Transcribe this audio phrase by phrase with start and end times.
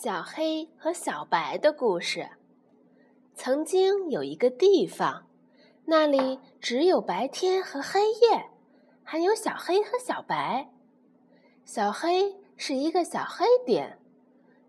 [0.00, 2.28] 小黑和小白的故事。
[3.34, 5.26] 曾经有一个地方，
[5.86, 8.48] 那里只有白天和黑夜，
[9.02, 10.70] 还有小黑和小白。
[11.64, 13.98] 小黑是一个小黑点，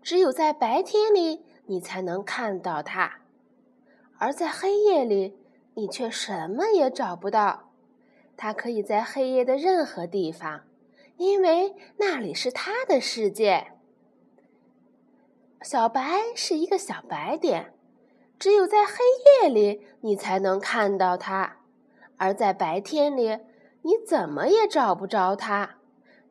[0.02, 3.20] 只有在白天里你才能看到它，
[4.18, 5.38] 而在黑夜里
[5.74, 7.70] 你却什么也找不到。
[8.36, 10.64] 它可以在黑夜的任何地方，
[11.18, 13.74] 因为那里是它的世界。
[15.62, 16.02] 小白
[16.34, 17.74] 是一个小白点，
[18.38, 18.94] 只有在黑
[19.42, 21.58] 夜里你才能看到它，
[22.16, 23.38] 而在白天里
[23.82, 25.76] 你怎么也找不着它。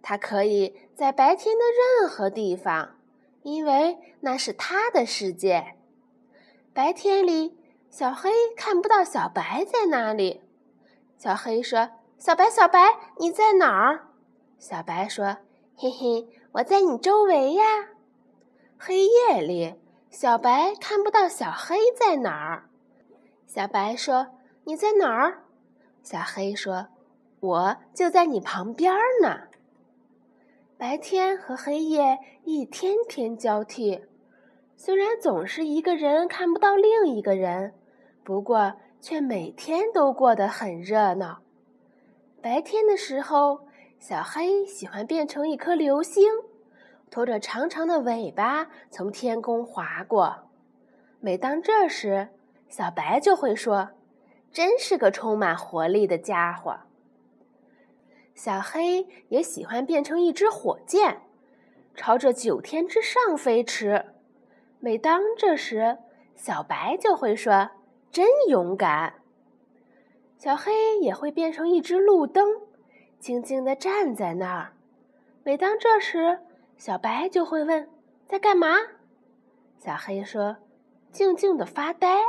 [0.02, 2.96] 它可以在白天的任何地方，
[3.44, 5.76] 因为那是它的世界。
[6.74, 7.56] 白天里，
[7.90, 10.42] 小黑看不到小白在哪里。
[11.18, 14.08] 小黑说：“小白，小白，你在哪儿？”
[14.58, 15.38] 小白说
[15.78, 17.64] ：“嘿嘿，我在你周围呀。”
[18.82, 19.76] 黑夜里，
[20.10, 22.70] 小白看不到小黑在哪儿。
[23.46, 24.28] 小白说
[24.64, 25.44] ：“你在哪儿？”
[26.02, 26.88] 小黑说
[27.42, 29.42] ：“我就在你旁边呢。”
[30.80, 34.02] 白天和黑夜一天天交替，
[34.78, 37.74] 虽然总是一个人看不到另一个人，
[38.24, 41.40] 不过却每天都过得很热闹。
[42.42, 43.68] 白天的时候，
[44.00, 46.24] 小黑喜欢变成一颗流星。
[47.12, 50.50] 拖着长长的尾巴从天空划过，
[51.20, 52.30] 每当这时，
[52.68, 53.90] 小白就会说
[54.54, 56.82] ：“真是个充满活力的家伙。”
[58.36, 61.22] 小黑也喜欢变成一只火箭，
[61.96, 64.06] 朝着九天之上飞驰。
[64.80, 65.98] 每当这时，
[66.36, 67.72] 小白就会说
[68.12, 69.16] ：“真勇敢。”
[70.38, 72.62] 小黑也会变成一只路灯，
[73.20, 74.72] 静静地站在那儿。
[75.44, 76.40] 每当这时，
[76.80, 77.90] 小白就会问
[78.26, 78.70] ：“在干嘛？”
[79.78, 80.56] 小黑说
[81.12, 82.22] ：“静静的发呆。”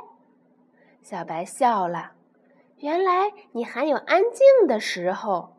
[1.03, 2.15] 小白笑了
[2.79, 5.57] ：“原来你还有安静的时候。”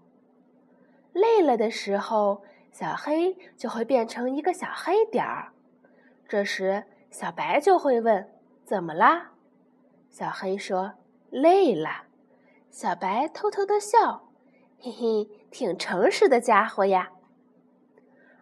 [1.13, 2.43] 累了的时候，
[2.73, 5.53] 小黑就会变成一个小黑点儿。
[6.27, 8.29] 这时，小白就会问
[8.65, 9.31] ：“怎么啦？”
[10.11, 10.95] 小黑说
[11.31, 12.07] ：“累了。”
[12.69, 14.29] 小白偷偷的笑
[14.81, 17.09] ：“嘿嘿，挺诚实的家伙呀。”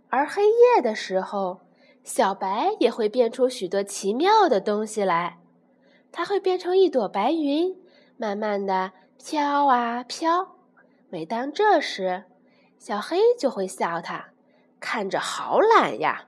[0.09, 1.62] 而黑夜的时候，
[2.03, 5.38] 小白也会变出许多奇妙的东西来。
[6.12, 7.78] 它会变成一朵白云，
[8.18, 8.92] 慢慢的
[9.24, 10.56] 飘啊飘。
[11.09, 12.24] 每当这时，
[12.80, 14.30] 小黑就会笑它，
[14.80, 16.26] 看着好懒呀。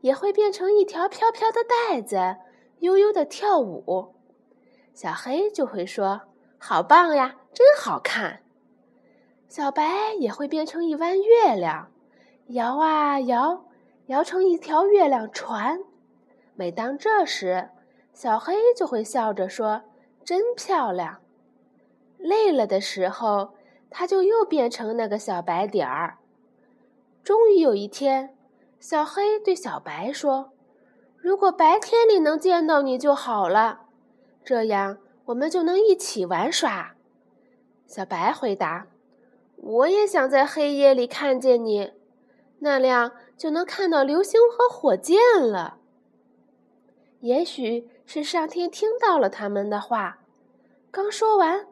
[0.00, 2.38] 也会变成一条飘飘的带子，
[2.80, 4.16] 悠悠的跳舞。
[4.92, 6.22] 小黑就会说
[6.58, 8.42] ：“好棒呀，真好看。”
[9.48, 11.91] 小白也会变成一弯月亮。
[12.52, 13.64] 摇啊摇，
[14.08, 15.80] 摇成一条月亮船。
[16.54, 17.70] 每当这时，
[18.12, 19.84] 小黑就会笑着说
[20.22, 21.20] ：“真漂亮。”
[22.18, 23.54] 累了的时候，
[23.88, 26.18] 它就又变成那个小白点儿。
[27.24, 28.36] 终于有一天，
[28.78, 30.50] 小黑对小白说
[31.16, 33.86] ：“如果白天里能见到你就好了，
[34.44, 36.96] 这样我们就能一起玩耍。”
[37.88, 38.88] 小白回答
[39.56, 41.92] ：“我也想在黑夜里看见你。”
[42.64, 45.78] 那样就能看到流星和火箭了。
[47.18, 50.20] 也许是上天听到了他们的话，
[50.92, 51.66] 刚说完，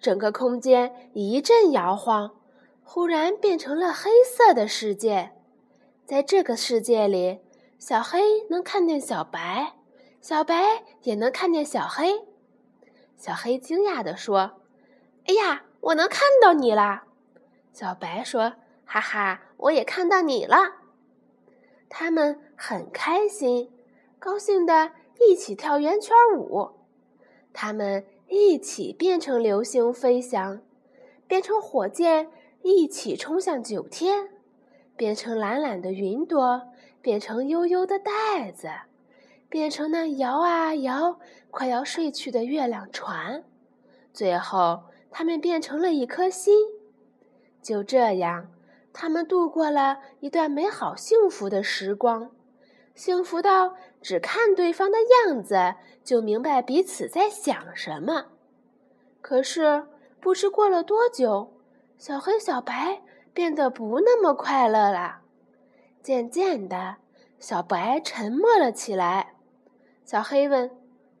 [0.00, 2.36] 整个空间一阵摇晃，
[2.84, 5.32] 忽然变成了黑色的世界。
[6.04, 7.40] 在这个世界里，
[7.80, 9.74] 小黑能看见小白，
[10.20, 12.24] 小白也能看见小黑。
[13.16, 14.60] 小黑惊讶地说
[15.26, 17.06] ：“哎呀，我能看到你啦！”
[17.74, 18.52] 小白说。
[18.86, 20.56] 哈哈，我也看到你了。
[21.88, 23.70] 他们很开心，
[24.18, 26.70] 高兴的一起跳圆圈舞。
[27.52, 30.60] 他们一起变成流星飞翔，
[31.26, 32.30] 变成火箭
[32.62, 34.28] 一起冲向九天，
[34.96, 36.62] 变成懒懒的云朵，
[37.02, 38.68] 变成悠悠的带子，
[39.48, 41.18] 变成那摇啊摇、
[41.50, 43.44] 快要睡去的月亮船。
[44.12, 46.54] 最后，他们变成了一颗心。
[47.62, 48.48] 就这样。
[48.98, 52.30] 他们度过了一段美好幸福的时光，
[52.94, 54.96] 幸福到只看对方的
[55.26, 58.28] 样子就明白彼此在想什么。
[59.20, 59.86] 可是
[60.18, 61.52] 不知过了多久，
[61.98, 63.02] 小黑、小白
[63.34, 65.18] 变得不那么快乐了。
[66.02, 66.96] 渐渐的，
[67.38, 69.34] 小白沉默了起来。
[70.06, 70.70] 小黑问：“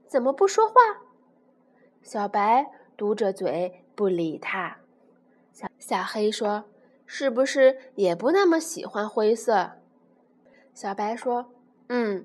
[0.08, 0.74] 怎么不说话？”
[2.02, 4.78] 小白嘟着嘴不理他。
[5.52, 6.64] 小小黑说。
[7.06, 9.72] 是不是也不那么喜欢灰色？
[10.74, 11.52] 小白说
[11.88, 12.24] ：“嗯，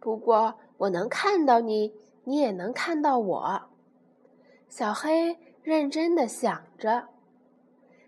[0.00, 1.94] 不过我能看到你，
[2.24, 3.62] 你也能看到我。
[4.68, 7.08] 小黑认真的想着，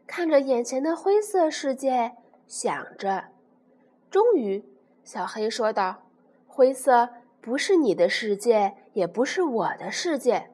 [0.07, 2.17] 看着眼前的灰色世界，
[2.47, 3.27] 想着。
[4.11, 4.65] 终于，
[5.05, 6.05] 小黑说道
[6.49, 7.11] ：“灰色
[7.41, 10.51] 不是你的世界，也不是我的世界。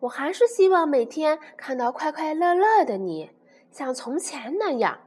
[0.00, 3.30] 我还是希望每天看到快快乐乐的你，
[3.74, 5.00] 像从前那样。”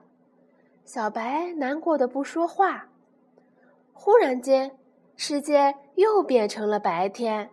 [0.83, 2.89] 小白难过的不说话。
[3.93, 4.77] 忽然间，
[5.15, 7.49] 世界又变成了白天，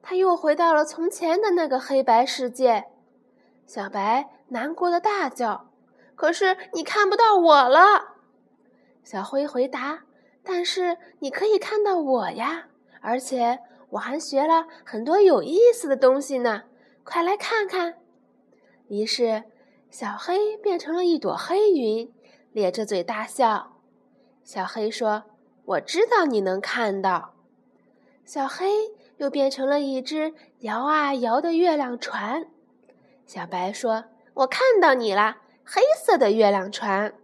[0.00, 2.86] 他又回到了从前的那个黑白世界。
[3.66, 5.68] 小白难过的大叫
[6.16, 8.16] ：“可是你看不到我了。”
[9.04, 10.04] 小灰回答
[10.42, 12.68] ：“但是你可以看到我呀，
[13.00, 13.60] 而且
[13.90, 16.64] 我还学了很多有意思的东西呢，
[17.04, 17.98] 快来看看。”
[18.88, 19.44] 于是，
[19.98, 22.12] 小黑变成了一朵黑云，
[22.52, 23.78] 咧着嘴大笑。
[24.44, 25.24] 小黑说。
[25.64, 27.34] 我知道你能看到，
[28.26, 32.46] 小黑又变成了一只摇啊摇的月亮船。
[33.24, 34.04] 小白说
[34.34, 37.14] ：“我看到你了，黑色的月亮船。”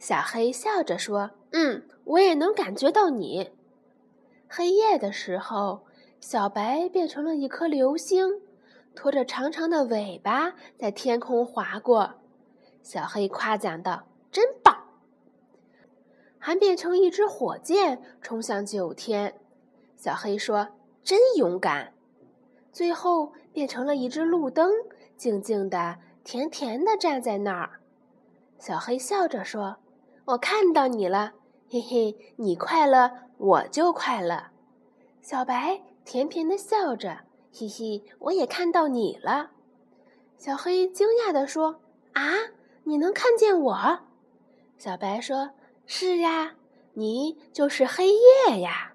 [0.00, 3.52] 小黑笑着说：“嗯，我也能感觉到你。”
[4.50, 5.84] 黑夜的时候，
[6.20, 8.42] 小白变成了一颗流星，
[8.96, 12.14] 拖着长长的尾巴在天空划过。
[12.82, 14.74] 小黑夸奖道：“真棒！”
[16.38, 19.38] 还变成一只火箭冲向九天，
[19.96, 20.68] 小黑说
[21.04, 21.92] ：“真勇敢。”
[22.72, 24.70] 最后变成了一只路灯，
[25.16, 27.80] 静静的、甜甜的站在那儿。
[28.58, 29.76] 小黑笑着说
[30.26, 31.32] ：“我看到你了，
[31.68, 34.48] 嘿嘿，你快乐，我就快乐。”
[35.20, 37.22] 小白甜甜的笑着
[37.58, 39.52] ：“嘿嘿，我也看到你了。”
[40.36, 41.80] 小黑惊讶地说
[42.12, 42.22] ：“啊，
[42.84, 44.00] 你能看见我？”
[44.76, 45.50] 小白说。
[45.88, 46.56] 是呀，
[46.94, 48.08] 你就是黑
[48.48, 48.94] 夜呀，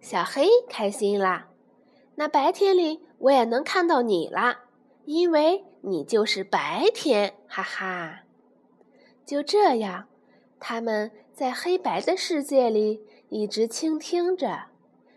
[0.00, 1.48] 小黑开心啦。
[2.14, 4.60] 那白天里我也能看到你啦，
[5.06, 8.20] 因为你就是白天，哈哈。
[9.26, 10.06] 就这样，
[10.60, 14.66] 他们在黑白的世界里一直倾听着，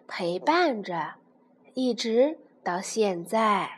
[0.08, 1.14] 陪伴着，
[1.76, 3.77] 一直到现在。